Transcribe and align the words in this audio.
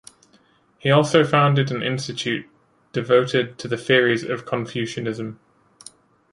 He 0.79 0.89
also 0.89 1.23
founded 1.23 1.69
an 1.69 1.83
institute 1.83 2.49
devoted 2.91 3.59
to 3.59 3.67
the 3.67 3.77
theories 3.77 4.23
of 4.23 4.47
Confucianism. 4.47 5.39